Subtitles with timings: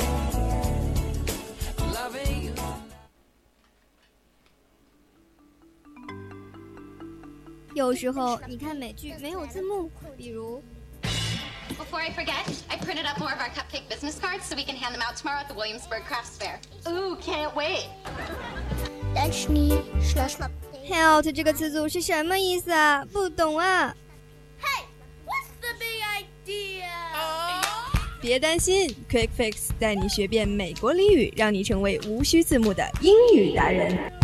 [7.74, 10.62] 有时候你看美剧没有字幕，比如。
[11.70, 14.94] Before I forget, I printed up more of our cupcake business cards so we can hand
[14.94, 16.60] them out tomorrow at the Williamsburg Crafts Fair.
[16.88, 17.88] Ooh, can't wait.
[20.88, 23.04] Health 这个词组是什么意思啊？
[23.06, 23.96] 不懂啊。
[24.62, 24.84] Hey,
[25.26, 26.04] what's the big
[26.48, 26.86] idea?
[28.22, 34.23] 别担心，Quick Fix 带你学遍美国俚语，让你成为无需字幕的英语达人。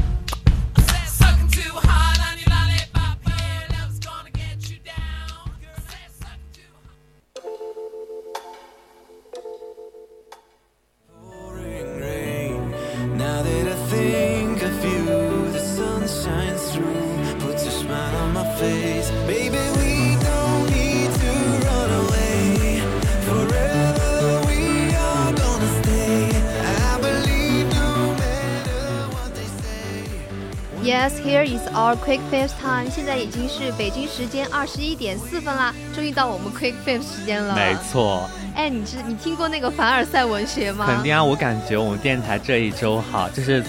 [31.80, 32.90] Our quick fix time.
[32.90, 37.56] 现在已经是北京时间二十一点四分啦，终于到我们 quick fix 时间了。
[37.56, 38.30] 没错。
[38.54, 40.86] 哎，你知你听过那个凡尔赛文学吗？
[40.86, 43.64] 肯定啊，我感觉我们电台这一周哈，就是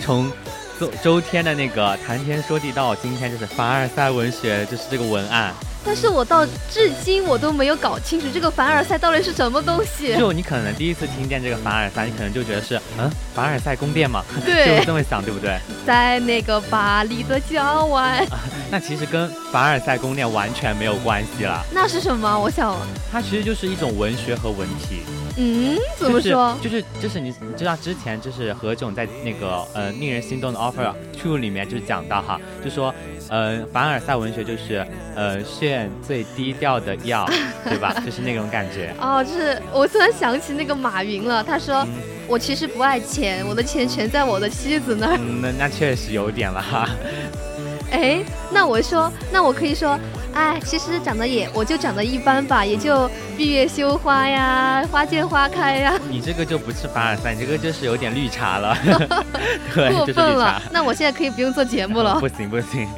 [0.00, 0.30] 从
[0.78, 5.52] 周周天的那个谈天说地到今天就是凡尔赛文学，就是这个文案。
[5.86, 10.16] 但是我到至今我都没有搞清楚这个凡尔赛到底是什么东西。
[10.16, 15.56] 就你可能第一次听见这个凡尔赛，你可能就觉得是嗯凡尔赛宫殿嘛， 对，就这么想，对不对？
[15.86, 18.26] 在那个巴黎的郊外。
[18.68, 21.64] 那其实跟凡尔赛宫殿完全没有关系了。
[21.72, 22.36] 那是什么？
[22.36, 22.76] 我想，
[23.12, 25.02] 它其实就是一种文学和文体。
[25.36, 26.56] 嗯，怎么说？
[26.62, 32.94] 就是就是你你知道之前就是何炅在那个呃令人心动的 offer two 里面就是讲到哈，就说
[33.28, 37.28] 呃凡尔赛文学就是呃炫最低调的药，
[37.64, 37.94] 对吧？
[38.04, 38.94] 就是那种感觉。
[39.00, 41.86] 哦，就是我突然想起那个马云了，他说
[42.26, 45.18] 我其实不爱钱，我的钱全在我的妻子那儿。
[45.42, 46.88] 那那确实有点了哈。
[47.92, 48.18] 哎，
[48.50, 49.98] 那我说，那我可以说，
[50.34, 55.98] 哎，其实长得也，我就长得一般吧，也就闭月羞花呀，花见花开呀。
[56.08, 58.76] 你这个就不是凡尔赛，你这个就是有点绿茶了，
[59.74, 60.62] 过分了。
[60.72, 62.18] 那我现在可以不用做节目了。
[62.18, 62.88] 不 行不行。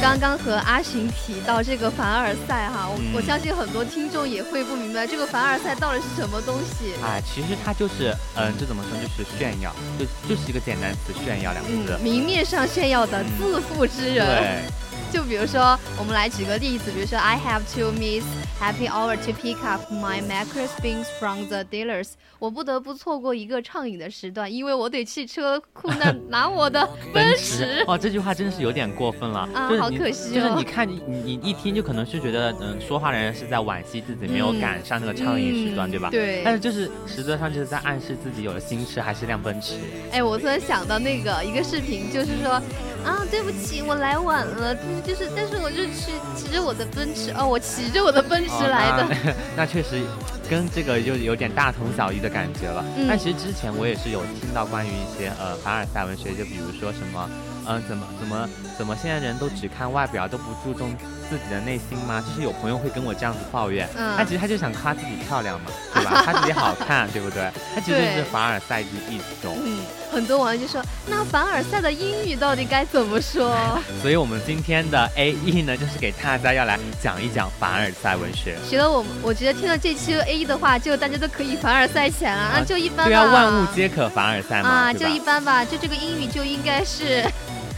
[0.00, 6.92] 刚刚和阿行提到这个凡尔赛哈，我我相信很多听众也会不明白这个凡尔赛到底是什么东西。
[7.04, 12.02] 哎，其实它就是，嗯，这怎么说，就是炫耀，就就是一个简单词，炫耀两个字。
[12.02, 14.26] 明面上炫耀的自负之人。
[14.26, 14.64] 对，
[15.12, 18.24] 就比如说，我们来举个例子，比如说 I have to miss
[18.58, 22.12] happy hour to pick up my macros things from the dealers。
[22.38, 27.84] 我不得不错过一个畅饮的时段，因为我得去车库那拿我的奔驰。
[27.86, 30.34] 哦，这句话真的是有点过分了，啊，好可惜哦。
[30.34, 36.08] 就是你看，你你一听就可能是觉得，嗯，说话的人是在惋惜自己没有赶上那个畅饮时段，对吧？
[36.10, 36.42] 对。
[36.44, 39.74] 但是就是实则上就是在暗示自己有了新车，还是辆奔驰。
[40.10, 42.60] 哎，我突然想到那个一个视频，就是说，
[43.04, 44.74] 啊，对不起，我来晚了，
[45.06, 49.34] 就是，但是我就去骑着我的奔驰，哦，我骑着我的奔驰来的。
[49.56, 50.02] 那确实。
[50.50, 57.30] 跟这个就有点大同小异的感觉了，但其实之前我也是有听到关于一些呃凡尔赛文学，就比如说什么，
[57.66, 60.94] 嗯，怎么怎么怎么现在人都只看外表，都不注重
[61.30, 62.20] 自己的内心吗？
[62.20, 66.22] 就是有朋友会跟我这样子抱怨，他其实他就想夸自己漂亮嘛，对吧？
[66.22, 67.50] 夸自己好看，对不对？
[67.74, 69.56] 他其实就是凡尔赛的一种。
[70.12, 73.56] 很多网友就说，那凡尔赛的英语到底该怎么说？
[74.02, 78.56] 所以我们今天的 A E 呢，就是给大家要来讲一讲凡尔赛文学。
[78.68, 83.06] 学了我，我觉得听了这期 A E 的话，就大家都可以凡尔赛起来了啊，就一般。
[83.06, 87.24] 对啊，万物皆可凡尔赛嘛，啊，就一般吧，就这个英语就应该是。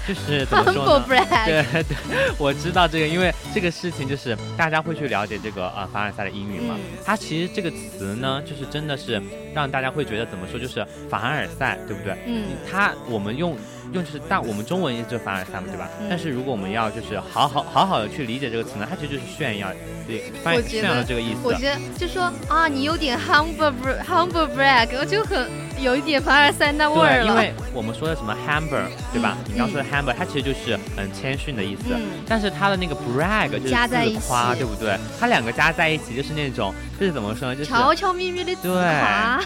[0.07, 1.07] 就是怎么说呢？
[1.47, 1.97] 对对，
[2.39, 6.77] 我知道这个，因为这个事情就是大家会去了解这个呃凡尔赛的英语嘛。
[7.05, 9.21] 它其实这个词呢，就是真的是
[9.55, 12.17] 让大家会觉得怎么说，就是凡尔赛，对不对？
[12.27, 12.49] 嗯。
[12.71, 13.57] 它我们用
[13.93, 15.89] 用就是但我们中文也就是凡尔赛嘛，对吧？
[16.09, 19.69] 但是如果我们要就是好好好好的去理解这个词呢，它其实就是炫耀，
[20.07, 20.33] 对，
[20.63, 21.41] 炫耀的这个意思。
[21.43, 23.73] 我觉得就说啊，你有点 humble
[24.03, 25.49] humble brag，我就很。
[25.81, 29.37] 有一点凡尔赛那味儿了，因为我们说的什么 humble，对吧？
[29.47, 31.83] 你刚说的 humble，它其实就是很谦逊的意思，
[32.27, 34.97] 但是它的那个 brag 就是自夸，对不对？
[35.19, 37.57] 它两个加在一起就是那种，就是怎么说呢？
[37.57, 39.43] 就是悄悄咪咪的自夸。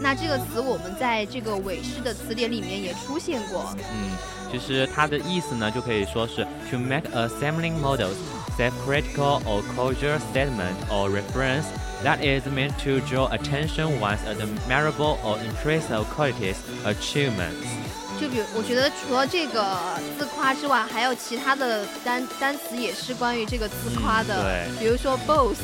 [0.00, 3.74] 那这个词我们在这个韦氏的词典里面也出现过。
[3.78, 4.10] 嗯，
[4.50, 8.10] 其实它的意思呢，就可以说是 to make a sampling model,
[8.56, 11.64] say critical or causal statement or reference.
[12.04, 17.64] That is meant to draw attention one's admirable or impressive qualities, achievements.
[18.20, 19.78] 就比如，我觉得除了这个
[20.18, 24.42] 自夸之外，还有其他的单单词也是关于这个自夸的。
[24.42, 25.56] 对，比如说 boast。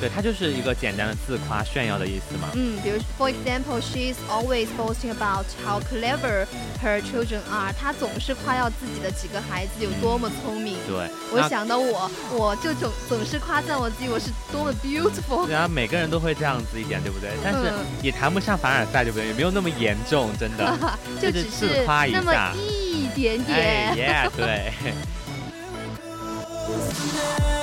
[0.00, 2.48] 对，它就是一个简单的自夸、炫耀的意思嘛。
[2.54, 6.46] 嗯，比如，for example, she's always boasting about how clever
[6.82, 7.72] her children are。
[7.72, 10.76] 她总是夸耀自己的几个孩子有多么聪明。
[10.86, 15.48] 对，我想到我，我就总总是夸赞我自己，我是多么 beautiful。
[15.48, 17.30] 然后，每个人都会这样子一点，对不对？
[17.42, 17.72] 但是
[18.02, 19.28] 也谈不上凡尔赛，对不对？
[19.28, 20.78] 也没有那么严重，真的。
[21.20, 23.94] 就只是那么一点点。
[23.96, 24.72] Yeah，对。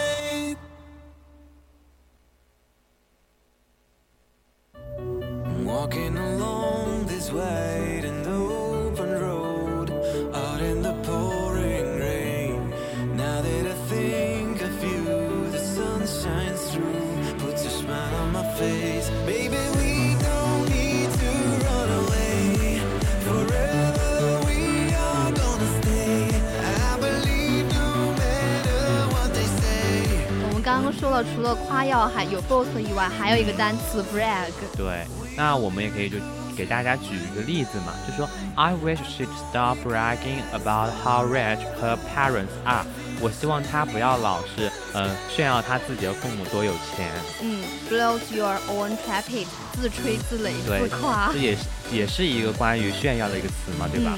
[30.71, 34.53] 刚刚说了，除了夸耀还有 boast 以外，还有一个单词 brag。
[34.77, 35.05] 对。
[35.35, 36.15] 那我们也可以就
[36.55, 38.25] 给大家举一个例子嘛，就说
[38.55, 42.85] I wish she'd stop bragging about how rich her parents are。
[43.19, 47.11] 我希望她不要老是嗯炫耀她自己的父母多有钱。
[47.41, 51.31] 嗯，blow your own trumpet，自吹自擂，自夸。
[51.33, 54.17] 这也是也是一个关于炫耀的一个词嘛，对吧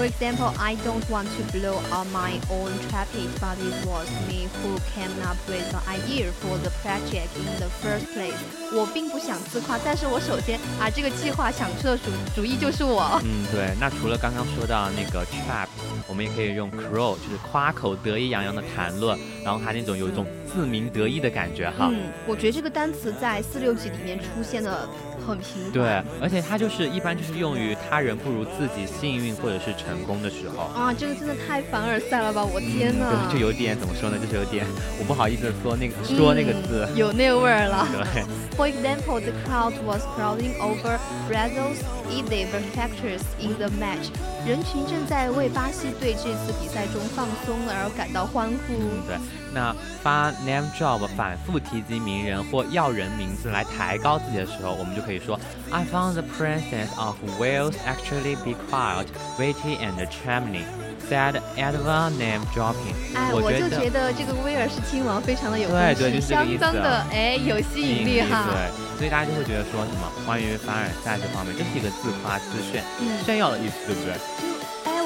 [0.00, 4.48] ？For example, I don't want to blow on my own trumpet, but it was me
[4.62, 8.32] who came up with the idea for the project in the first place.
[8.72, 12.04] 我并不想自夸，但是我首先啊，这个计划想出的主
[12.36, 13.20] 主意就是我。
[13.24, 13.74] 嗯，对。
[13.78, 15.68] 那除了刚刚说到那个 trap，
[16.06, 21.90] 我们也可以用 crow，就是夸口得意洋洋的谈论，然后他那种有一种自鸣得意的感觉哈。
[21.92, 24.88] 嗯，我觉得这个单词在四六级里面出现的。
[25.20, 32.44] 很平对，而且它就是一般就是用于他人不如自己幸运或者是成功的时候啊，这个真的太凡尔赛了吧！
[32.44, 34.18] 我天哪，就有点怎么说呢？
[34.18, 34.66] 就是有点
[34.98, 37.86] 我不好意思说那个说那个字，有那味儿了。
[37.92, 38.24] 对。
[38.56, 40.98] For example, the crowd was crowding over
[41.30, 44.10] Brazil's easy factors in the match.
[44.46, 48.74] 人群正在为巴西队这次比赛中放松而感到欢呼。
[49.06, 49.16] 对，
[49.52, 55.38] 那发 name drop 反复提及名人或要人名字来抬高自己的时候，我们就可以说
[55.70, 59.06] ：I found the princess of Wales actually be quiet,
[59.38, 60.64] witty and charming.
[61.08, 62.94] Said Edward name dropping。
[63.16, 68.46] 哎，我就觉得这个威尔士亲王非常的有对对，就是相当的哎有吸引力哈。
[68.46, 72.84] 对，所以大家就会觉得说什么关于凡尔赛这方面，就是一个自夸自炫、
[73.26, 74.14] 炫耀的意思，对不对？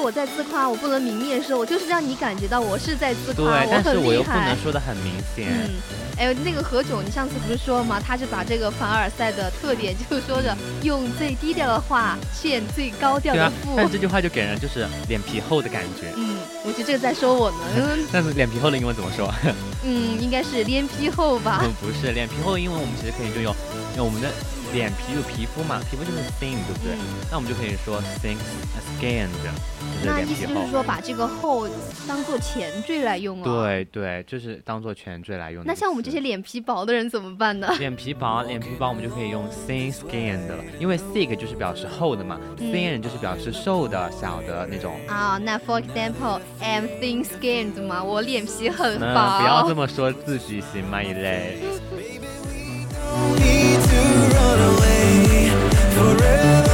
[0.05, 4.57] 我我在自夸，我不能明面说，我就是让你感觉到我是在自夸，对，但是我又不很厉害能。
[4.61, 5.47] 说的很明显。
[5.49, 5.71] 嗯，
[6.15, 7.99] 哎，那个何炅，你上次不是说了吗？
[7.99, 13.73] 他是把这个凡尔赛的特点，就是说着用最低调的话炫最高调的富。
[13.75, 16.13] 但这句话就给人就是脸皮厚的感觉。
[16.15, 17.57] 嗯，我觉得这个在说我呢。
[17.75, 19.33] 嗯 但是脸皮厚的英文怎么说？
[19.83, 21.61] 嗯，应该是脸皮厚吧？
[21.63, 23.55] 嗯，不是脸皮厚的英文，我们其实可以就用
[23.97, 24.29] 用我们的
[24.75, 26.97] 脸皮有皮肤嘛，皮肤就是 thin，对不对？
[27.31, 28.35] 那我们就可以说 thin
[28.99, 29.47] skinned，就
[30.01, 30.71] 是那脸皮厚意思就是。
[30.71, 31.65] 说把这个厚
[32.05, 33.45] 当做前缀来用了。。
[33.45, 35.63] 对对，就是当做前缀来用。
[35.65, 37.73] 那像我们这些脸皮薄的人怎么办呢？
[37.79, 44.99] 脸皮薄，脸皮薄，我们就可以用 thin skinned 了，因为 thick 就是表示厚的嘛、嗯 t h i n 就是表示瘦的、小的那种。
[45.07, 49.05] 啊，那 for example, I'm thin skinned 嘛，我脸皮很薄。
[49.05, 51.01] 嗯，不要这么说自己行吗？
[51.01, 51.59] 一类。
[56.05, 56.64] Forever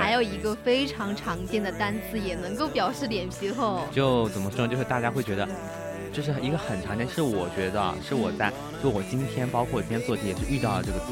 [0.00, 3.82] 还有一个非常常见的单词也能够表示脸皮厚。
[3.92, 4.72] 就怎么说呢？
[4.72, 5.48] 就是大家会觉得，
[6.12, 11.04] 就是一个很常见，是我觉得啊是我在就我今天包括我今天做题也是遇到了这个词，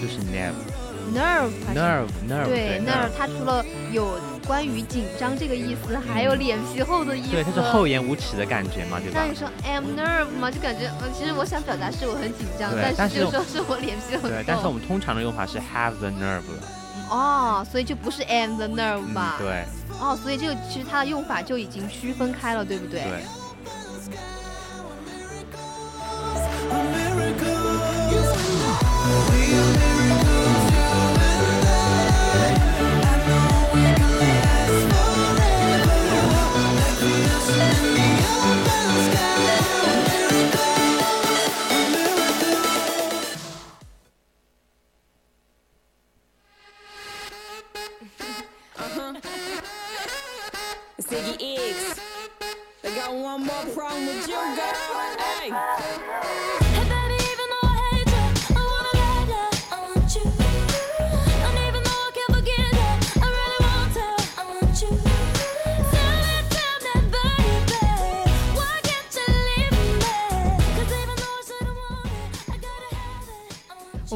[0.00, 7.30] 就是 nerve，nerve，nerve，nerve，对 nerve，nerve 它除了有关于紧张这个意思，还有脸皮厚的意思。
[7.30, 9.26] 对，它是厚颜无耻的感觉嘛，对吧那？
[9.26, 14.28] 你说 I'm nerve 嘛，就感觉呃，其实我想表达是我很紧张，但是是就说是我脸皮很厚。
[14.30, 16.66] 对，但是我们通常的用法是 have the nerve 了，
[17.12, 19.64] 哦，所以就不是 and the nerve 嗯吧？，对
[20.00, 23.02] 哦，所以这个其实它的用法就已经区分开了，对不对？
[53.12, 55.18] Got one more problem with you, girl.
[55.18, 56.61] Hey.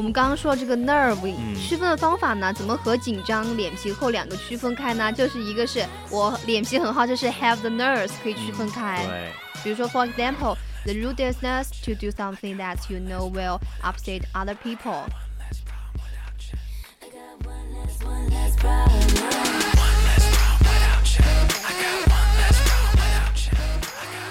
[0.07, 5.11] 们刚刚说这个 nerve 嗯区分的方法呢，怎么和紧张、脸皮厚两个区分开呢？
[5.11, 9.05] 就是一个是我脸皮很厚，就是 have the nerves 可以区分开。
[9.05, 9.31] 对，
[9.63, 10.55] 比如说，for example。
[10.85, 15.03] The rudeness to do something that you know will upset other people.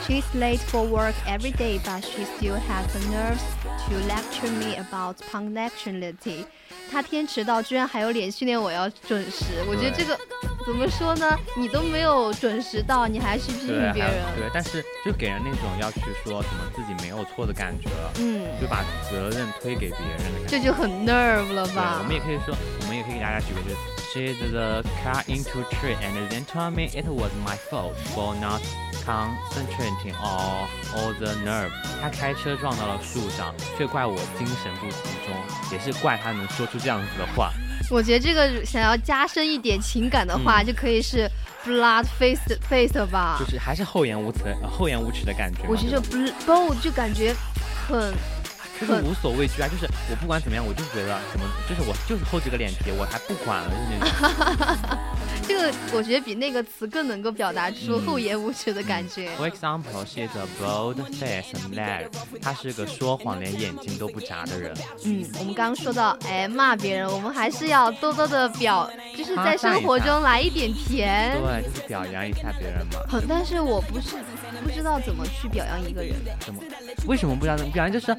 [0.07, 3.43] She's late for work every day, but she still has the nerves
[3.89, 6.47] to lecture me about punctuality.
[6.93, 9.65] 她天迟到，居然还有脸训练我要准时。
[9.69, 10.17] 我觉得这个
[10.65, 11.37] 怎么说呢？
[11.57, 14.25] 你都没有准时到，你还去批评别人。
[14.37, 20.49] 对，但是就给人那种要去说什么自己没有错的感觉了，嗯，就把责任推给别人的感觉。
[20.49, 22.05] 这就很 nerve 了，吧我？
[22.05, 23.77] 们也可以说，我们也可以给大家举个例子
[24.15, 28.63] ，She the car into tree and then told me it was my fault for not
[29.07, 31.71] concentrating on all the nerve。
[32.03, 35.35] 他开车撞到了树上，却怪我精神不集中，
[35.71, 37.53] 也是怪他能说出这样子的话。
[37.89, 41.31] 我觉得这个想要加深一点情感的话，嗯就可以是
[41.65, 43.37] blood face face 吧。
[43.39, 45.61] 就是还是厚颜无耻、呃厚颜无耻的感觉。
[45.69, 46.01] 我觉得
[46.45, 47.33] bold 就感觉
[47.87, 48.36] 很很
[48.81, 54.99] 就是无所畏惧啊，就是我不管怎么样，我就觉得怎么，就是我就是厚着个脸皮，我还不管了，就是那种。
[55.47, 59.31] 这个，我觉得比那个词更能够表达出嗯厚颜无耻的感觉。
[59.37, 62.07] For example, she is a bold face and liar。
[62.43, 64.75] 她是个说谎连眼睛都不眨的人。
[65.05, 71.39] 嗯，我们刚刚说到，哎，骂别人，我们还是要多多的表，就是在生活中来一点甜。
[71.41, 72.99] 对，就是表扬一下别人嘛。
[73.09, 74.17] 好，但是我不是
[74.67, 76.15] 不知道怎么去表扬一个人。
[76.41, 76.61] 怎么？
[77.07, 77.93] 为什么不知道怎么表扬？
[77.93, 78.13] 就是，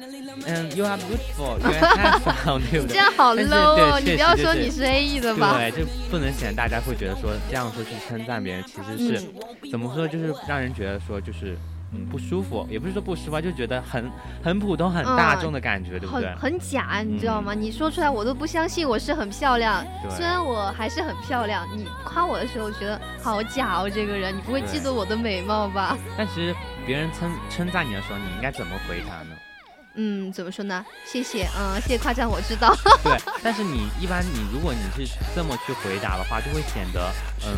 [0.46, 2.94] 嗯，You are beautiful, you are handsome，对不对？
[2.94, 4.00] 这样好 low 哦！
[4.00, 5.58] 对你不要说你是 A E 的吧？
[5.58, 11.56] 对，就不能显得大家会觉得说这样说去称赞别人，其实是、怎么说，就是让人觉得说就是
[11.92, 14.10] 嗯不舒服，也不是说不舒服啊，就觉得很
[14.42, 16.28] 很普通、很大众的感觉，对不对？
[16.34, 17.54] 很很假，你知道吗？
[17.54, 21.66] 你说出来我都不相信我是很漂亮，虽然我还是很漂亮。
[21.76, 25.96] 你夸我的时候觉得好假哦，这个人，你不会对嫉妒我的美貌吧？
[26.16, 26.54] 但其实
[26.86, 29.36] 别人称称赞你的时候，你应该怎么回他呢？
[30.00, 30.84] 嗯，怎么说呢？
[31.04, 32.72] 谢谢，嗯，谢谢夸赞，我知道。
[33.02, 37.10] 对，但是你一般你如果你是这么去回答的话，就会显得
[37.44, 37.56] 嗯，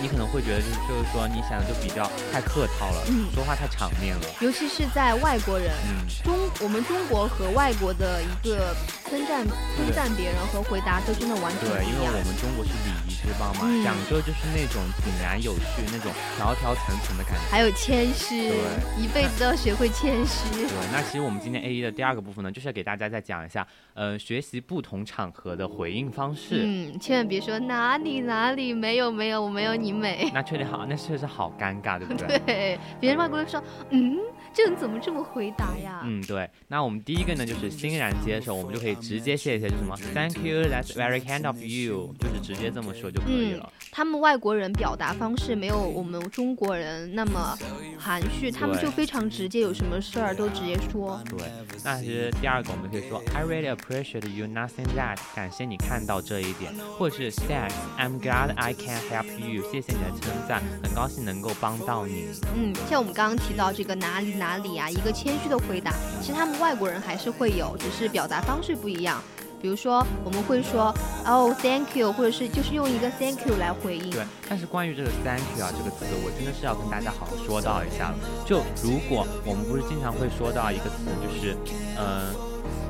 [0.00, 4.22] 你可能会觉得就是就是说你显得就比较太客套了，嗯说话太场面了。
[4.40, 8.74] 尤其是在外国人，嗯，中我们中国和外国的一个
[9.08, 12.24] 称赞称赞别人和回答都真的完全对，因为不一样我。
[12.24, 17.40] 们中国是礼仪之邦嘛，嗯讲究就是那种井然有序，那种条条层层的感觉。
[17.50, 18.58] 还有谦虚对，
[18.98, 20.66] 一辈子都要学会谦虚。
[20.66, 26.62] 对，那其实我们今天 A 一的第二个部分呢，就是要给大家再讲一下，呃，学习不同场合的回应方式。
[26.64, 30.30] 嗯，千万别说哪里哪里没有没有，我没有你美。
[30.32, 32.38] 那确定好，那确实好尴尬，对不对？
[32.46, 34.18] 对，别人外国人说，嗯，
[34.52, 36.02] 这人怎么这么回答呀？
[36.04, 36.48] 嗯，对。
[36.68, 47.54] 那我们第一个呢，就是欣然接受，我们就可以直接谢谢，就是什么，Thank you, that's very kind of you，就是直接这么说就可以嗯了。，他们外国人表达方式没有我们中国人那么
[47.98, 51.22] 含蓄，他们就非常直接，有什么事儿都直接说。
[51.28, 51.46] 对，
[51.84, 62.24] 那其实第二个我们可以说 I really appreciate you nothing that，感谢你看到这一点，或者是 Thanks, I'm glad I can help you，谢谢你的称赞，很高兴能够帮到你。
[62.56, 65.92] 嗯，像我们刚刚提到这个哪里哪里啊，一个谦虚的回答，
[66.22, 69.22] 其实他们外国人还是会有，只是表达方式不一样。
[69.60, 70.94] 比如说，我们会说
[71.26, 74.10] 哦，thank you，或者是就是用一个 thank you 来回应。
[74.10, 78.16] 对，但是关于这个 thank you 啊这个词，我真的是要跟大家好好说到一下了。
[78.46, 81.54] 就如果我们不是经常会说到一个词，就是
[81.96, 82.32] 呃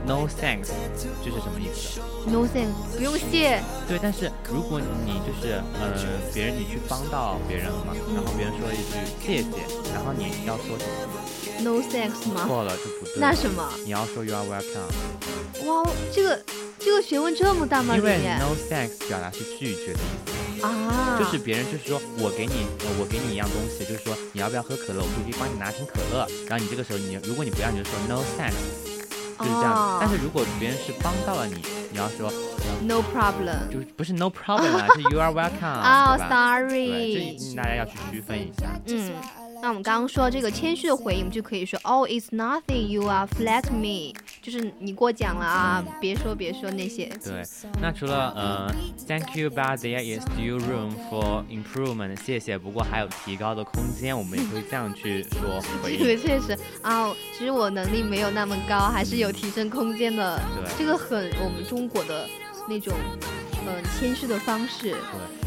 [0.07, 0.71] no thanks，
[1.25, 2.01] 这是什么意思
[2.31, 3.61] ？No thanks，不用谢。
[3.89, 5.99] 对，但是如果你就是呃
[6.33, 9.49] 别人你去帮到别人了嘛，然后别人说一句谢谢，
[9.93, 11.19] 然后你要说什么
[11.59, 12.47] ？No thanks 吗？
[12.47, 13.19] 错了，这不对。
[13.19, 13.69] 那什么？
[13.85, 16.41] 你要说 you are welcome，哇，这个
[16.81, 17.97] 这个学问这么大吗？
[17.97, 20.67] 因为 no thanks 表达是拒绝的意思。
[20.67, 28.61] 啊，就是别人就是说我给你，呃我给你一样东西，就是说你要不要喝可乐，我可以帮你拿瓶可乐，然后你这个时候你如果你不要，你就说 no thanks，
[29.39, 32.31] 就是这样但是如果别人是帮到了你，你要说
[32.83, 33.69] No problem。
[33.71, 36.61] 就是不是 no problem 啊， 是 you are welcome，哦对吧？
[36.61, 37.39] 对，，sorry。
[37.39, 38.71] 这大家要去区分一下。
[38.87, 39.13] 嗯，
[39.63, 42.87] 那我们刚刚说这个谦虚的回应，我们就可以说，Oh, it's nothing.
[42.87, 47.07] You are flat me，就是你过奖了啊，别说别说那些。
[47.23, 47.43] 对，
[47.81, 48.75] 那除了呃
[49.07, 52.57] ，thank you, but there is still room for improvement，谢谢。
[52.57, 56.17] 不过还有提高的空间，我们也会这样去说回这个。
[56.21, 60.41] 确实啊，其实我能力没有那么高，还是有提升空间的。
[60.57, 62.27] 对这个很我们中国的
[62.67, 62.95] 那种，
[63.67, 64.91] 嗯、谦虚的方式。
[64.91, 64.97] 对，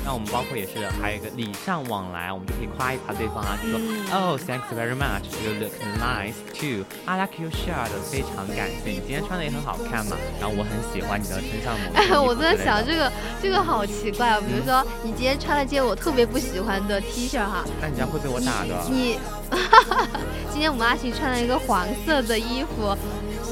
[0.06, 6.86] 那我们包括也是还有一个礼尚往来，我们就可以夸一夸对方啊，就说、嗯 Oh, thanks very much, you look nice too.
[7.06, 11.76] I like your shirt，非常感谢你今天穿的也很好看嘛，然后我很喜欢你的身上
[12.24, 18.84] 我在想这个这个好奇怪啊，比如说你今天穿了件我特别不喜欢的 T 恤哈，那你这样会被我打的。
[18.90, 19.18] 你
[20.52, 22.96] 今天我们阿奇穿了一个黄色的衣服，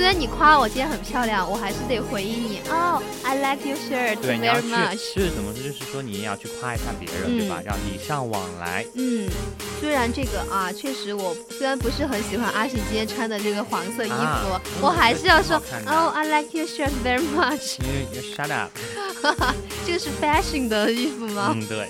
[0.02, 5.16] 虽然你夸我今天很漂亮，我还是得回应你哦、i like your shirt 对，你要 very 去 much。
[5.16, 7.62] 就是怎么说，就是说你也要去夸一下别人，对吧？
[7.68, 8.84] 要礼尚往来。
[8.96, 9.30] 嗯，
[9.80, 17.78] 虽然这个啊，确实我虽然不是很喜欢阿信今天穿的这个黄色衣服，啊我还是要说很好看的哦、i like your shirt very much。
[17.84, 18.72] You you shut up。
[19.86, 21.54] 这个是 fashion 的衣服吗？
[21.56, 21.88] 嗯，对。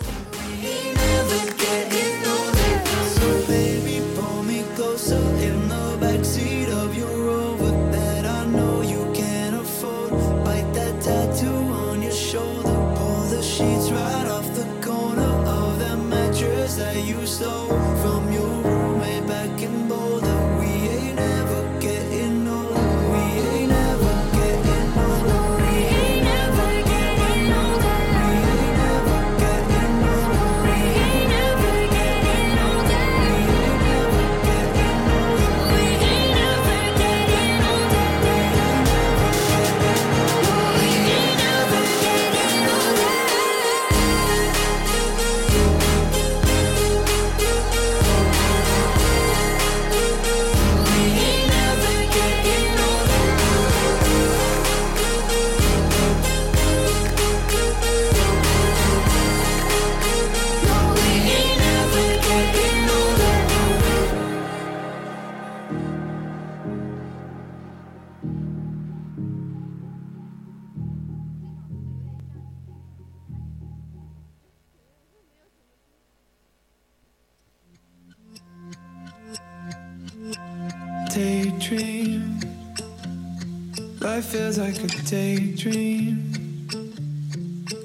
[84.52, 86.34] Feels like a daydream.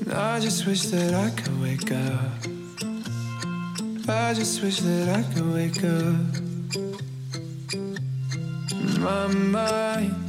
[0.00, 2.30] And I just wish that I could wake up.
[4.08, 6.16] I just wish that I could wake up.
[8.98, 10.25] My mind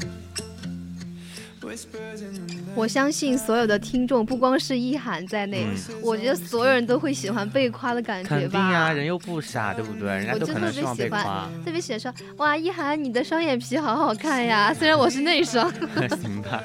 [2.75, 5.65] 我相信所有的听众，不光是一涵在内，
[6.01, 8.37] 我觉得所有人都会喜欢被夸的感觉吧。
[8.37, 10.07] 肯定呀，人又不傻，对不对？
[10.09, 15.71] 人家都可能希望被夸喜欢。，特别喜欢说哇，一涵你的双眼皮好好看呀，虽然我是内双。
[16.21, 16.63] 行吧，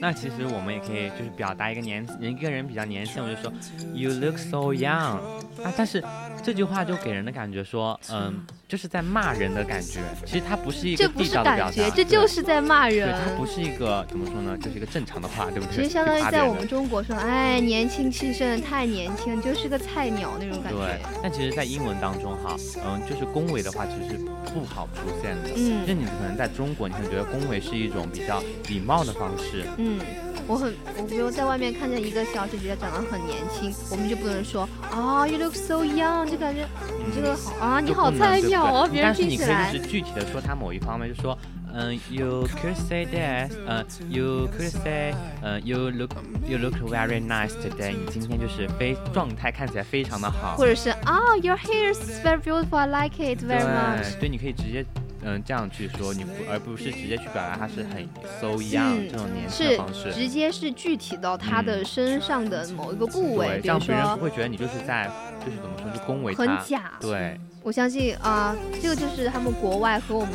[0.00, 3.52] 那其实我们也可以就是表达一个年一个人比较年轻，我就说
[3.94, 5.18] You look so young
[5.62, 6.02] 啊，但是
[6.44, 10.00] 这句话就给人的感觉说，嗯，就是在骂人的感觉。
[10.26, 13.20] 其实它不是一个地道的表达，感觉，这就是在骂人对，人。
[13.24, 15.76] 它不是一个怎么说呢，就是一个正常的话，对不对？
[15.76, 22.54] 其实相当于在我们中国说，哎，年轻气盛太年轻，就是个菜鸟那种感觉对觉。，但其实，在英文当中哈，
[22.84, 24.18] 嗯，就是恭维的话，其实是
[24.52, 25.50] 不好出现的。
[25.56, 29.64] 嗯就你可能在中国，你可能觉得恭维是一种比较礼貌的方式。
[29.78, 29.98] 嗯，
[30.46, 36.66] 我很，我比如在外面看见一个小姐姐长得很年轻，我们就不能说啊、y o u look so young，就感觉
[36.98, 39.78] 你这个好啊，你好菜鸟哦，别人但是你可以听起来就。
[39.78, 41.36] 是具体的说他某一方面，就说，
[41.72, 46.10] 嗯，you could say that，嗯，you could say，嗯，you look
[46.46, 50.56] you look very nice today，你今天就是非状态看起来非常的好。
[50.56, 54.12] 或者是啊、y o u r hair is very beautiful, I like it very much。
[54.18, 54.84] 对，对，你可以直接
[55.24, 58.06] 嗯这样去说，你不而不是直接去表达他是很
[58.40, 60.12] so young、嗯这种年轻方式。
[60.12, 65.10] 直接是具体到他的身上的某一个部位，对，这比如样别人不说，会觉得你就是在
[65.44, 66.44] 就是怎么说，就恭维他。
[66.44, 70.34] 很假对，我相信啊、这个就是他们国外和我们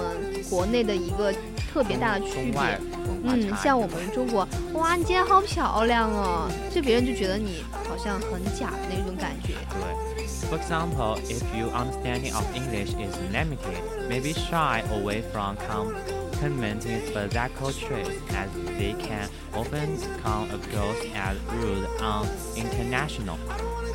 [0.50, 1.32] 国内的一个
[1.72, 2.80] 特别大的区别
[3.24, 9.54] 嗯，像我们中国，哇，你今天好漂亮哦，就别人就觉得你好像很假的那种感觉。
[9.70, 10.09] 对。
[10.49, 18.19] For example, if your understanding of English is limited, maybe shy away from complimenting physical traits
[18.31, 23.39] as they can often come across as rude and international.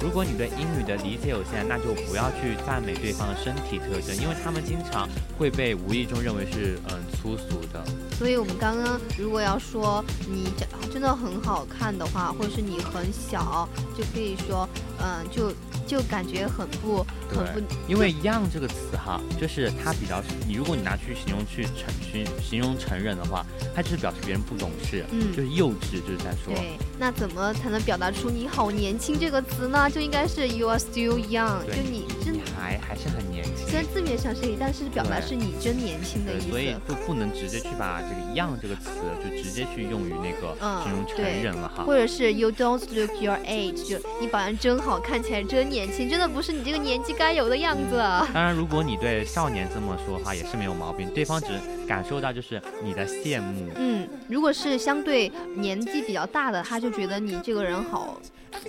[0.01, 7.83] 如果你对英语的理解有限，那就不要去赞美对方的身体特征，因为他们经常会被无意中认为是嗯粗俗的。
[8.17, 13.67] 所以我们刚刚如果要说你长真的很好看的话，或者是你很小，
[13.97, 14.67] 就可以说，
[14.99, 15.51] 嗯、就
[15.86, 23.44] 就感觉很不很不，因为 young 这个词哈，就是它比较，你如果你拿去形容去成形形容成人的话，
[23.74, 26.54] 它就是表示别人不懂事，嗯就是幼稚，就是在说。
[26.54, 26.78] 对。
[26.98, 29.90] 那怎么才能表达出你好年轻这个词呢？
[29.90, 33.66] 就应该是 you are still young，就你真还还是很年轻。
[33.68, 36.74] 虽然字面上是一，但是表达是你真年轻的意思所以。
[36.88, 38.90] 就不能直接去把这个 young 这个词
[39.22, 41.84] 就直接去用于那个嗯形容成人了哈。
[41.84, 47.96] 或者是 you don't look your age，就你保养真好，看起来真年轻，真的不是你这个年纪该有的样子。
[48.32, 51.48] 当然，如果你对少年这么说的话，也是没有毛病，对方只
[51.86, 53.70] 感受到就是你的羡慕。
[53.76, 58.20] 嗯，如果是相对年纪比较大的，他就觉得你这个人好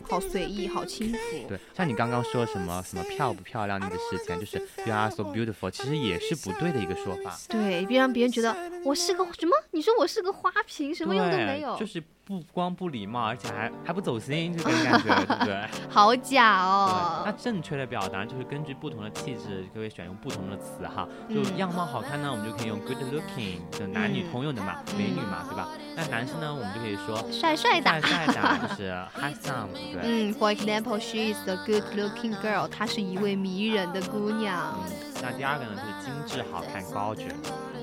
[0.04, 1.48] 好随意，好轻浮。
[1.48, 7.38] 对，像你刚刚说什么什么漂不漂亮那个事情，就是 you are so beautiful，其实也是不对的一个说法。
[7.48, 9.56] 对，别让别人觉得我是个什么？
[9.76, 15.68] 你说我是个花瓶，什么用都没有，就是不光不礼貌，而且还还不走心，这种感觉，对不对？
[15.92, 17.32] 好假，哦那。
[17.34, 21.06] 正确的表达就是根据不同的气质，就会选用不同的词哈。
[21.30, 25.68] 就嗯样貌好看呢，我们就可以用 good looking，就男女嗯通用的嘛，美女嘛，对吧？
[25.94, 30.02] 那男生呢，我们就可以说帅帅的帅帅的，就是 handsome，对不对？
[30.08, 34.74] 嗯，For example, she is a good-looking girl，她是一位迷人的姑娘。
[34.88, 37.30] 嗯那第二个呢，就是精致好看高绝，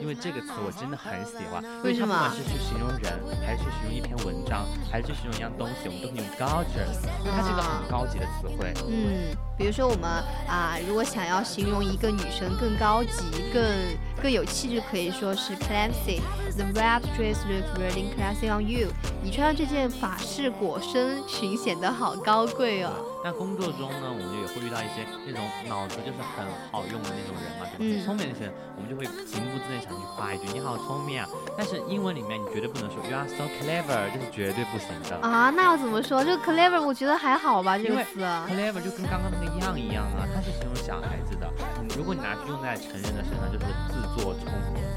[0.03, 8.75] 因为这个词我真的很喜欢，因为什么它不管是去形容人，还是去形容一篇文章，还是去形容一样东西，我们都可以用 gorgeous，它是一个很高级的词汇。
[8.91, 9.31] 嗯，
[9.63, 10.11] 比如说我们
[10.49, 13.23] 啊，如果想要形容一个女生更高级、
[13.55, 13.63] 更
[14.21, 16.21] 更有气质，可以说是 classy。
[16.57, 18.89] The red dress looks really classy on you。
[19.23, 22.91] 你穿上这件法式裹身裙显得好高贵哦。
[23.25, 28.05] 那工作中呢，我们就也会遇到一些那种脑子就是很好用的那种人嘛，对吧？
[28.05, 31.29] 聪明的人，我们就会情不自禁想去夸一句“你好聪明啊”。
[31.57, 35.17] 但是英文里面你绝对不能说 “you are so clever”，这是绝对不行的。
[35.23, 36.25] 啊，那要怎么说？
[36.25, 38.21] 这个 clever 我觉得还好吧，这个词。
[38.51, 41.49] clever 就跟刚刚那个样一样啊，它是形容小孩子的。
[41.81, 44.51] 嗯如果你拿去用在成人的身上，就是自作聪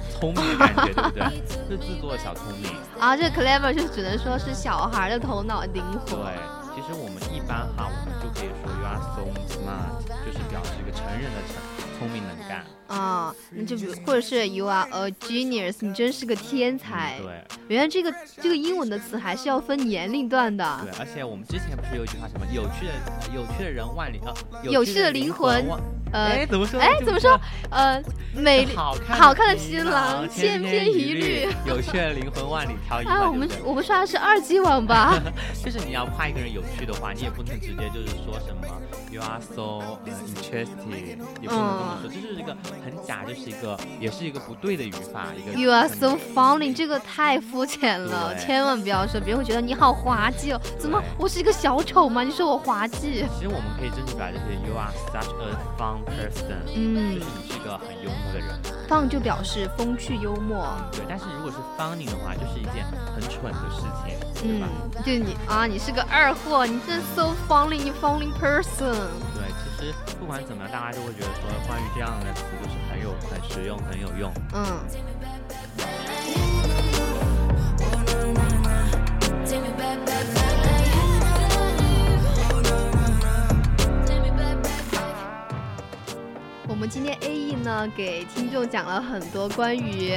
[0.09, 1.23] 聪明的感觉，对不对？
[1.67, 2.71] 是自作小聪明。
[2.99, 11.55] 啊，这 clever 就只能说是小孩的头脑灵活对。，其实我们一般哈，我们就可以说 you are so smart，就是表示一个成人的成
[11.97, 12.63] 聪明能干。
[12.87, 17.19] 啊，那就比如，或者是 you are a genius，你真是个天才。
[17.19, 20.81] 对原来这个这个英文的词还是要分年龄段的。
[20.83, 22.93] 对，而且我们之前不是有一句话什么有趣的
[23.33, 24.31] 有趣的人万里啊
[24.63, 25.81] 有趣的灵灵魂万
[26.15, 27.37] 呃，哎怎么说哎，怎么说？
[27.69, 28.01] 呃，
[28.33, 31.49] 美丽好看好看的新新郎千篇一律。
[31.65, 35.19] 有趣的灵魂万里挑一啊，我们我们刷的是二级网吧？
[35.63, 38.65] 就是你要夸一个人有趣的话，你也不能直接就是说什么
[39.11, 50.61] you are so 呃 interesting，也不能这么说，这就是一个很假，就是一个也是一个不对的语法，一个 You are so funny，这个太肤浅了， 千万不要说，别人会觉得你好滑稽哦。
[50.79, 52.23] 怎么，我是一个小丑吗？
[52.23, 53.25] 你说我滑稽？
[53.35, 58.47] 其实我们可以争取表达就是 you are such a fun person，嗯就是你是一个很幽默的人。
[58.87, 60.67] Fun 就表示风趣幽默。
[60.91, 64.67] 对，但是如果是 funny 的话，就是一件很蠢的事情，对嗯吧？，
[65.03, 68.93] 就你啊，你是个二货，你真 so funny，你 funny person。
[69.33, 74.31] 对，其实不管怎么样，大家都会觉得说，关于这样的词就是很有、很实用、很有用。
[74.53, 74.65] 嗯。
[86.85, 90.13] 们今天 A E 呢，给听众讲了很多关于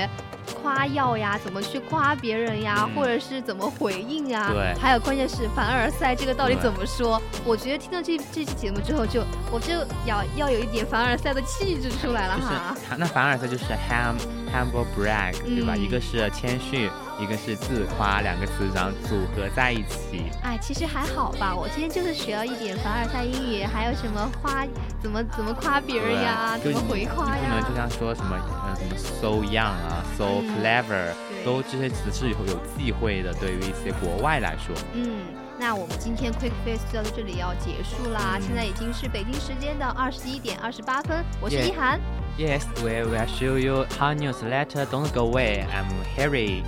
[0.60, 7.22] 夸耀呀，怎么去夸别人呀，嗯或者是怎么回应呀，对还有关键是凡尔赛这个到底怎么说？
[7.42, 9.72] 我觉得听到这这期节目之后就，我就
[10.04, 12.76] 要要有一点凡尔赛的气质出来了就是哈。
[12.98, 14.14] 那凡尔赛就是 ham
[14.52, 15.72] humble brag，对吧？
[15.74, 20.24] 嗯一个是谦逊，一个是自夸，两个词然后组合在一起。
[20.42, 24.64] 哎，其实还好吧，我今天就是学了一点凡尔赛英语，还有什么夸，
[25.02, 27.88] 怎么怎么夸别人呀，怎么回夸你不能就呀。
[27.88, 34.74] 像说什么嗯什么 so young 啊，so 嗯 clever，、对都这些词是有有忌讳的，对于一些国外来说。
[34.92, 35.18] 嗯，
[35.58, 41.98] 那我们今天 Quick Face 就到这里要结束啦，嗯现在已经是北京时间的二十一点二十八分，我是一涵。
[42.38, 44.86] Yes, we will show you how newsletter.
[44.86, 45.66] Don't go away.
[45.74, 46.62] I'm Harry.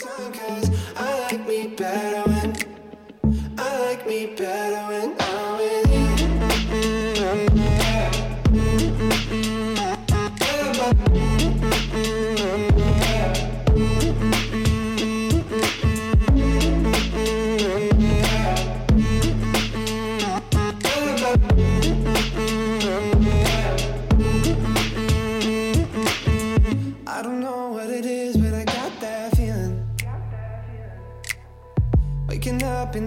[0.00, 2.56] Cause I like me better when
[3.58, 5.31] I like me better when I'm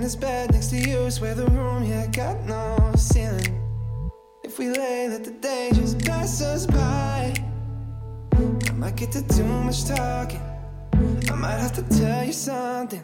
[0.05, 3.59] this bed next to you, swear the room, yeah, got no ceiling.
[4.43, 7.33] If we lay, let the day just pass us by.
[8.69, 10.43] I might get to too much talking.
[11.31, 13.03] I might have to tell you something.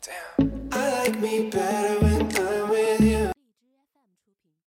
[0.00, 0.68] Damn.
[0.72, 2.11] I like me better when.